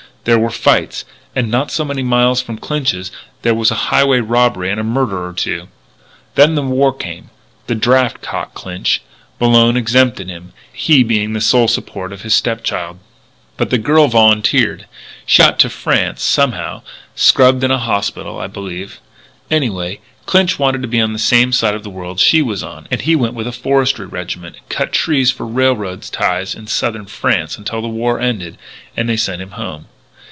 There 0.23 0.37
were 0.37 0.51
fights. 0.51 1.03
And 1.35 1.49
not 1.49 1.71
so 1.71 1.83
many 1.83 2.03
miles 2.03 2.43
from 2.43 2.59
Clinch's 2.59 3.11
there 3.41 3.55
was 3.55 3.69
highway 3.71 4.19
robbery 4.19 4.69
and 4.69 4.79
a 4.79 4.83
murder 4.83 5.25
or 5.27 5.33
two. 5.33 5.67
"Then 6.35 6.53
the 6.53 6.61
war 6.61 6.93
came. 6.93 7.31
The 7.65 7.73
draft 7.73 8.21
caught 8.21 8.53
Clinch. 8.53 9.01
Malone 9.39 9.75
exempted 9.75 10.29
him, 10.29 10.53
he 10.71 11.01
being 11.01 11.33
the 11.33 11.41
sole 11.41 11.67
support 11.67 12.13
of 12.13 12.21
his 12.21 12.35
stepchild. 12.35 12.99
"But 13.57 13.71
the 13.71 13.79
girl 13.79 14.07
volunteered. 14.09 14.85
She 15.25 15.41
got 15.41 15.57
to 15.57 15.71
France, 15.71 16.21
somehow 16.21 16.83
scrubbed 17.15 17.63
in 17.63 17.71
a 17.71 17.79
hospital, 17.79 18.37
I 18.39 18.45
believe 18.45 18.99
anyway, 19.49 20.01
Clinch 20.27 20.59
wanted 20.59 20.83
to 20.83 20.87
be 20.87 21.01
on 21.01 21.13
the 21.13 21.17
same 21.19 21.51
side 21.51 21.73
of 21.73 21.81
the 21.81 21.89
world 21.89 22.19
she 22.19 22.43
was 22.43 22.61
on, 22.61 22.87
and 22.91 23.01
he 23.01 23.15
went 23.15 23.33
with 23.33 23.47
a 23.47 23.51
Forestry 23.51 24.05
Regiment 24.05 24.57
and 24.57 24.69
cut 24.69 24.91
trees 24.93 25.31
for 25.31 25.47
railroad 25.47 26.03
ties 26.03 26.53
in 26.53 26.67
southern 26.67 27.07
France 27.07 27.57
until 27.57 27.81
the 27.81 27.87
war 27.87 28.19
ended 28.19 28.59
and 28.95 29.09
they 29.09 29.17
sent 29.17 29.41
him 29.41 29.51
home. 29.57 29.87